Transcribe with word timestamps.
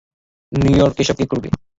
নিউইয়র্কে 0.51 1.01
এসব 1.03 1.15
কে 1.19 1.25
করবে? 1.31 1.47